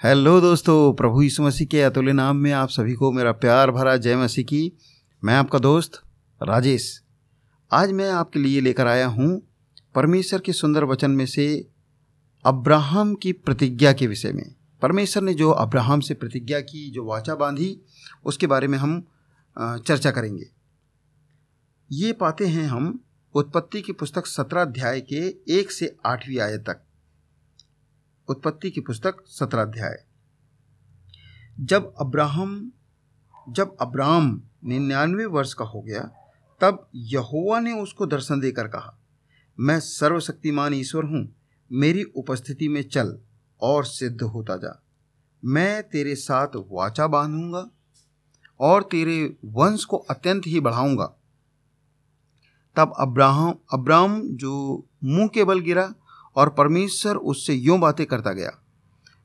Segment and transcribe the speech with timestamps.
[0.00, 3.96] Hello दोस्तों, प्रभु यीशु मसीह के अतुल्य नाम में आप सभी को मेरा प्यार भरा
[3.96, 4.60] जय मसीह की।
[5.22, 6.00] मैं आपका दोस्त,
[6.40, 7.02] राजेश।
[7.70, 9.40] आज मैं आपके लिए लेकर आया हूँ
[9.94, 11.48] परमेश्वर के सुंदर वचन में से
[12.44, 17.34] अब्राहम की प्रतिज्ञा के विषय में। परमेश्वर ने जो अब्राहम से प्रतिज्ञा की, जो वाचा
[17.34, 17.80] बांधी,
[18.24, 19.02] उसके बारे में हम
[19.56, 20.50] चर्चा करेंगे।
[21.90, 22.98] ये पाते हैं हम
[23.34, 25.26] उत्पत्ति की पुस्तक सत्रह अध्याय के
[25.58, 26.84] एक से आठवीं आयत तक।
[28.28, 30.04] उत्पत्ति की पुस्तक सत्रह अध्याय।
[31.60, 32.72] जब अब्राहम
[33.48, 36.00] जब अब्राहम निन्यानवे वर्ष का हो गया,
[36.60, 38.98] तब यहोवा ने उसको दर्शन देकर कहा,
[39.60, 41.36] मैं सर्वशक्तिमान ईश्वर हूँ,
[41.72, 43.18] मेरी उपस्थिति में चल
[43.60, 44.82] और सिद्ध होता जा।
[45.44, 47.70] मैं तेरे साथ वाचा बांधूँगा
[48.60, 51.14] और तेरे वंश को अत्यंत ही बढ़ाऊँगा।
[52.76, 55.94] तब अब्राहम अब्राहम जो मुँह के बल गिरा
[56.36, 58.50] और परमेश्वर उससे यूँ बातें करता गया,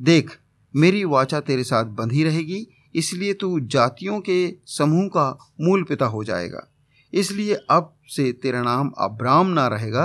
[0.00, 0.38] देख,
[0.74, 6.22] मेरी वाचा तेरे साथ बंधी रहेगी, इसलिए तू जातियों के समूह का मूल पिता हो
[6.24, 6.66] जाएगा।
[7.12, 10.04] इसलिए अब से तेरा नाम अब्राम ना रहेगा,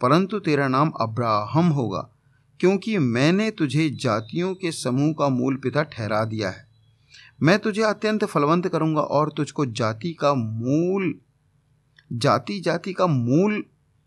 [0.00, 2.08] परंतु तेरा नाम अब्राहम होगा,
[2.60, 6.68] क्योंकि मैंने तुझे जातियों के समूह का मूल पिता ठहरा दिया है।
[7.42, 11.14] मैं तुझे अत्यंत फलवंत करूँगा और तुझको जाति का मूल
[12.12, 13.62] जाति जाति का मूल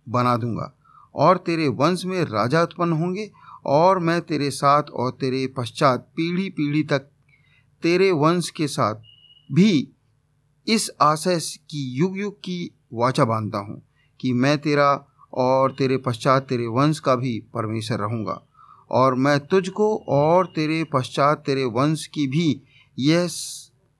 [0.07, 0.71] बना दूँगा।
[1.15, 3.31] और तेरे वंश में राजा उत्पन्न होंगे
[3.65, 6.99] और मैं तेरे साथ और तेरे पश्चात पीढ़ी पीढ़ी तक
[7.83, 8.95] तेरे वंश के साथ
[9.51, 9.87] भी
[10.67, 13.81] इस आशय की युग युग की वाचा बांधता हूँ
[14.21, 18.47] कि मैं तेरा और तेरे पश्चात तेरे वंश का भी परमेश्वर रहूँगा।
[18.91, 22.61] और मैं तुझको और तेरे पश्चात तेरे वंश की भी
[22.99, 23.27] यह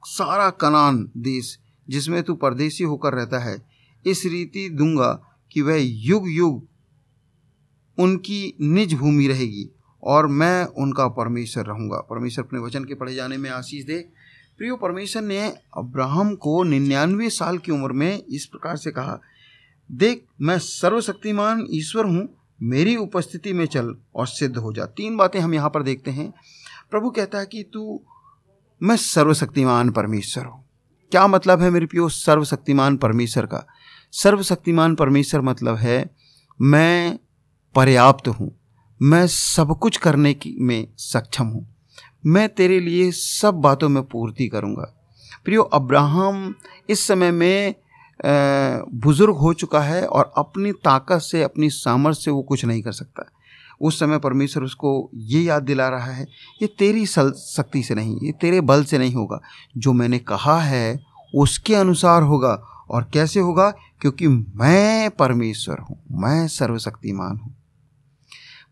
[0.06, 3.66] सारा कनान देश जिसमें तू परदेसी होकर रहता है,
[4.06, 6.68] इस रीति दूँगा कि वह युग युग
[8.00, 9.70] उनकी निज भूमि रहेगी
[10.04, 14.10] और मैं उनका परमेश्वर रहूँगा। परमेश्वर अपने वचन के पढ़े जाने में आशीष दे।
[14.58, 19.20] प्रियो, परमेश्वर ने अब्राहम को निन्यानवे साल की उम्र में इस प्रकार से कहा,
[19.92, 22.30] देख, मैं सर्वशक्तिमान ईश्वर हूँ,
[22.62, 26.34] मेरी उपस्थिति में चल और सिद्ध हो जा। तीन बातें हम यहाँ पर देखते हैं।
[26.92, 28.02] प्रभु कहता है कि तू,
[28.84, 30.66] मैं सर्वशक्तिमान परमेश्वर हूँ।
[31.12, 33.68] क्या मतलब है मेरे प्रियो, सर्वशक्तिमान परमेश्वर का?
[34.12, 36.16] सर्वशक्तिमान परमेश्वर मतलब है,
[36.62, 37.20] मैं
[37.76, 38.52] पर्याप्त हूँ।
[39.02, 41.68] मैं सब कुछ करने की में सक्षम हूँ।
[42.26, 44.94] मैं तेरे लिए सब बातों में पूर्ति करूँगा।
[45.46, 46.54] प्रियो, अब्राहम
[46.90, 47.76] इस समय में
[48.96, 52.92] बुज़ुर्ग हो चुका है और अपनी ताकत से, अपनी सामर्थ्य से वो कुछ नहीं कर
[52.92, 53.30] सकता।
[53.82, 56.28] उस समय परमेश्वर उसको ये याद दिला रहा है,
[56.62, 59.40] ये तेरी शक्ति से नहीं, ये तेरे बल से नहीं होगा।
[59.78, 61.00] जो मैंने कहा है,
[61.36, 62.54] उसके अनुसार होगा।
[62.90, 63.70] और कैसे होगा?
[64.02, 67.56] क्योंकि मैं परमेश्वर हूँ, मैं सर्वशक्तिमान हूँ।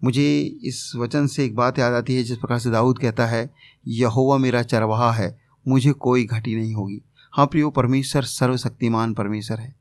[0.03, 3.53] मुझे इस वचन से एक बात याद आती है, जिस प्रकार से दाऊद कहता है,
[3.87, 7.01] यहोवा मेरा चरवाहा है, मुझे कोई घटी नहीं होगी।
[7.31, 9.75] हाँ प्रियो, परमेश्वर सर्वशक्तिमान परमेश्वर है।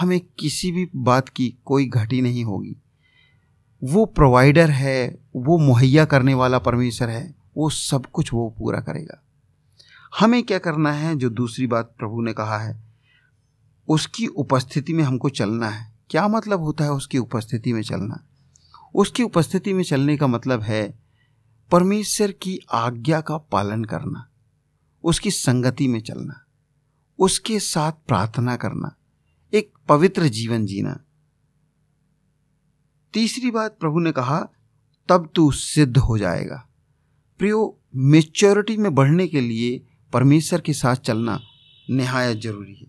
[0.00, 2.76] हमें किसी भी बात की कोई घटी नहीं होगी।
[3.84, 9.22] वो प्रोवाइडर है, वो मुहैया करने वाला परमेश्वर है, वो सब कुछ वो पूरा करेगा।
[10.20, 12.80] हमें क्या करना है, जो दूसरी बात प्रभु ने कहा है?
[13.88, 18.27] उसकी उपस्थिति में हमको चलना है। क्या मतलब होता है उसकी उपस्थिति में चलना?
[18.94, 20.98] उसकी उपस्थिति में चलने का मतलब है
[21.70, 24.30] परमेश्वर की आज्ञा का पालन करना,
[25.04, 26.44] उसकी संगति में चलना,
[27.18, 28.96] उसके साथ प्रार्थना करना,
[29.54, 31.04] एक पवित्र जीवन जीना।
[33.12, 34.48] तीसरी बात प्रभु ने कहा,
[35.08, 36.68] तब तू सिद्ध हो जाएगा।
[37.38, 41.40] प्रियो मेच्योरिटी में बढ़ने के लिए परमेश्वर के साथ चलना
[41.90, 42.86] नहायत ज़रूरी है।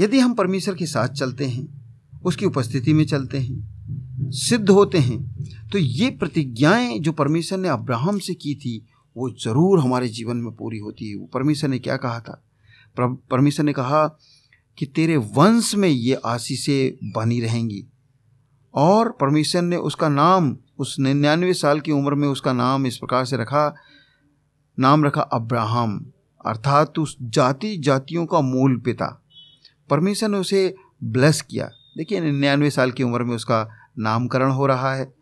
[0.00, 1.86] यदि हम परमेश्वर के साथ चलते हैं,
[2.24, 3.75] उसकी उपस्थिति में चलते हैं
[4.20, 9.80] सिद्ध होते हैं। तो ये प्रतिज्ञाएँ जो परमेश्वर ने अब्राहम से की थी, वो ज़रूर
[9.80, 12.42] हमारे जीवन में पूरी होती है। वो परमेश्वर ने क्या कहा था?
[13.00, 14.18] परमेश्वर ने कहा
[14.78, 17.86] कि तेरे वंश में ये आशीषें बनी रहेंगी।
[18.74, 23.24] और परमेश्वर ने उसका नाम, उस निन्यानवे साल की उम्र में उसका नाम इस प्रकार
[23.24, 23.74] से रखा,
[24.78, 26.12] नाम रखा अब्राहम,
[26.46, 29.22] अर्थात उस जाति जातियों का मूल पिता।
[29.90, 30.74] परमेश्वर ने उसे
[31.04, 35.14] ब्लेस किया। देखिए, निन्यानवे साल की उम्र में उसका नामकरण हो रहा है।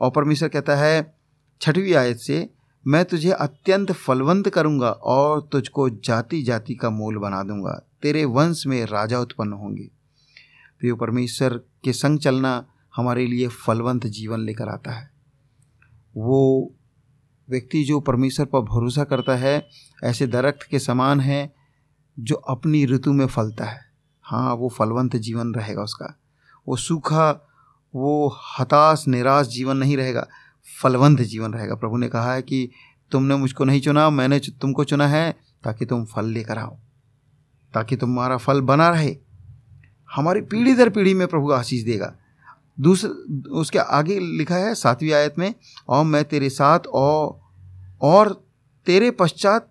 [0.00, 1.14] और परमेश्वर कहता है,
[1.60, 2.50] छठवीं आयत से,
[2.86, 8.66] मैं तुझे अत्यंत फलवंत करूँगा और तुझको जाति जाति का मूल बना दूँगा। तेरे वंश
[8.66, 9.90] में राजा उत्पन्न होंगे।
[10.78, 12.66] प्रिय परमेश्वर के संग चलना
[12.96, 15.10] हमारे लिए फलवंत जीवन लेकर आता है।
[16.16, 16.70] वो
[17.50, 19.68] व्यक्ति जो परमेश्वर पर भरोसा करता है,
[20.04, 21.54] ऐसे दरख्त के समान है,
[22.18, 23.80] जो अपनी ऋतु में फलता है।
[24.22, 26.18] हाँ वो फलवंत जीवन रहेगा उसका।
[26.68, 27.49] वो सूखा
[27.94, 30.26] वो हताश, निराश जीवन नहीं रहेगा,
[30.66, 32.68] फलवंत जीवन रहेगा। प्रभु ने कहा है कि
[33.12, 35.30] तुमने मुझको नहीं चुना, मैंने तुमको चुना है
[35.64, 36.76] ताकि तुम फल लेकर आओ,
[37.74, 39.16] ताकि तुम्हारा फल बना रहे।
[40.10, 42.14] हमारी पीढ़ी दर पीढ़ी में प्रभु आशीष देगा।
[42.78, 43.10] दूसरे
[43.50, 45.54] उसके आगे लिखा है सातवीं आयत में,
[45.88, 47.38] और मैं तेरे साथ और
[48.02, 48.32] और
[48.86, 49.68] तेरे पश्चात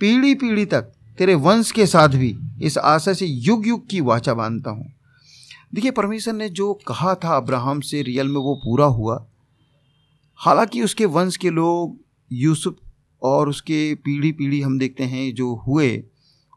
[0.00, 4.34] पीढ़ी पीढ़ी तक, तेरे वंश के साथ भी इस आशा से युग युग की वाचा
[4.34, 4.92] बांधता हूँ।
[5.74, 9.26] देखिए, परमेश्वर ने जो कहा था अब्राहम से रियल में वो पूरा हुआ।
[10.36, 11.98] हालाँकि उसके वंश के लोग,
[12.32, 12.76] यूसुफ
[13.22, 16.04] और उसके पीढ़ी पीढ़ी हम देखते हैं, जो हुए,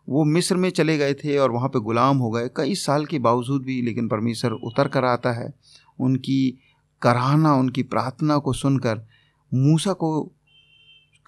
[0.09, 3.19] वो मिस्र में चले गए थे और वहाँ पे गुलाम हो गए। कई साल के
[3.19, 5.53] बावजूद भी, लेकिन परमेश्वर उतर कर आता है।
[5.99, 6.59] उनकी
[7.01, 9.07] कराहना, उनकी प्रार्थना को सुनकर
[9.53, 10.31] मूसा को,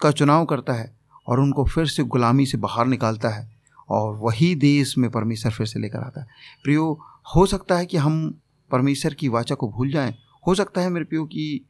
[0.00, 0.96] का चुनाव करता है
[1.26, 3.57] और उनको फिर से गुलामी से बाहर निकालता है।
[3.90, 6.26] और वही देश में परमेश्वर फिर से लेकर आता है।
[6.64, 7.00] प्रियो,
[7.36, 8.38] हो सकता है कि हम
[8.70, 10.14] परमेश्वर की वाचा को भूल जाएँ।
[10.46, 11.64] हो सकता है मेरे प्रियो कि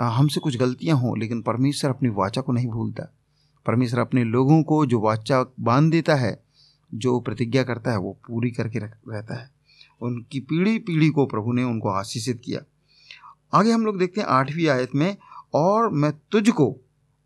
[0.00, 3.14] हमसे कुछ गलतियाँ हों, लेकिन परमेश्वर अपनी वाचा को नहीं भूलता।
[3.66, 6.42] परमेश्वर अपने लोगों को जो वाचा बाँध देता है,
[6.94, 9.50] जो प्रतिज्ञा करता है, वो पूरी करके रहता है।
[10.02, 12.60] उनकी पीढ़ी पीढ़ी को प्रभु ने उनको आशीषित किया।
[13.54, 15.16] आगे हम लोग देखते हैं आठवीं आयत में,
[15.54, 16.76] और मैं तुझको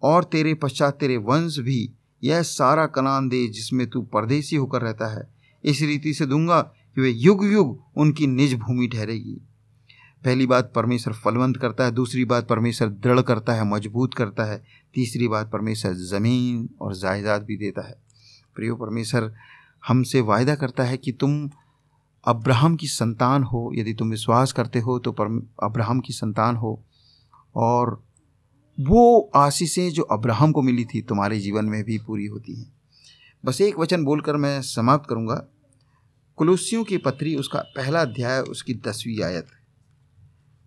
[0.03, 1.91] और तेरे पश्चात तेरे वंश भी
[2.25, 5.29] यह सारा कनान दे जिसमें तू परदेसी होकर रहता है।
[5.65, 9.41] इस रीति से दूँगा कि वे युग युग उनकी निज भूमि ठहरेगी।
[10.25, 14.65] पहली बात परमेश्वर फलवंत करता है, दूसरी बात परमेश्वर दृढ़ करता है, मज़बूत करता है,
[14.95, 17.95] तीसरी बात परमेश्वर ज़मीन और जायदाद भी देता है।
[18.55, 19.33] प्रियो परमेश्वर,
[19.87, 21.51] हमसे वायदा करता है कि तुम
[22.27, 25.13] अब्राहम की संतान हो। यदि तुम विश्वास करते हो तो
[25.63, 26.83] अब्राहम की संतान हो
[27.57, 28.03] और
[28.81, 32.73] वो आशीषें जो अब्राहम को मिली थी तुम्हारे जीवन में भी पूरी होती हैं।
[33.45, 35.49] बस एक वचन बोलकर मैं समाप्त करूँगा।
[36.37, 39.47] कुलुसियों की पत्री, उसका पहला अध्याय, उसकी दसवीं आयत।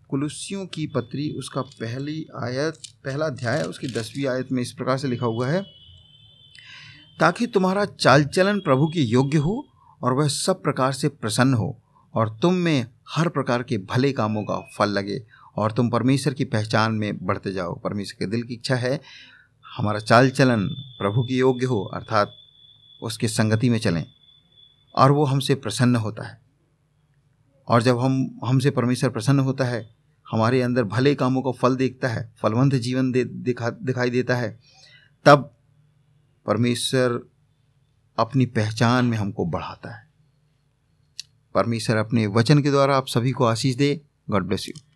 [0.09, 2.73] कुलुसियों की पत्री, उसका पहली आयत,
[3.05, 5.61] पहला अध्याय, उसकी दसवीं आयत में इस प्रकार से लिखा हुआ है,
[7.19, 9.67] ताकि तुम्हारा चाल चलन प्रभु के योग्य हो
[10.03, 11.81] और वह सब प्रकार से प्रसन्न हो
[12.13, 15.23] और तुम में हर प्रकार के भले कामों का फल लगे
[15.57, 19.01] और तुम परमेश्वर की पहचान में बढ़ते जाओ। परमेश्वर के दिल की इच्छा है,
[19.77, 22.33] हमारा चाल चलन प्रभु के योग्य हो, अर्थात
[23.01, 24.05] उसके संगति में चलें,
[24.95, 26.41] और वो हमसे प्रसन्न होता है।
[27.67, 29.95] और जब हम, हमसे परमेश्वर प्रसन्न होता है,
[30.31, 34.59] हमारे अंदर भले कामों का फल देखता है, फलवंत जीवन दे, दिखा, दिखाई देता है,
[35.25, 35.57] तब
[36.45, 37.29] परमेश्वर
[38.19, 40.07] अपनी पहचान में हमको बढ़ाता है।
[41.55, 44.86] परमेश्वर अपने वचन के द्वारा आप सभी को आशीष दे। God bless you